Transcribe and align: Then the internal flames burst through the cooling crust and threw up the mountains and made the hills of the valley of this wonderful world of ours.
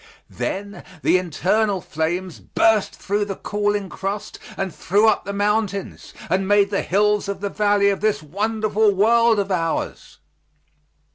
Then 0.31 0.83
the 1.03 1.19
internal 1.19 1.79
flames 1.79 2.39
burst 2.39 2.95
through 2.95 3.25
the 3.25 3.35
cooling 3.35 3.87
crust 3.87 4.39
and 4.57 4.73
threw 4.73 5.07
up 5.07 5.25
the 5.25 5.31
mountains 5.31 6.11
and 6.27 6.47
made 6.47 6.71
the 6.71 6.81
hills 6.81 7.29
of 7.29 7.39
the 7.39 7.51
valley 7.51 7.89
of 7.91 8.01
this 8.01 8.23
wonderful 8.23 8.95
world 8.95 9.37
of 9.37 9.51
ours. 9.51 10.17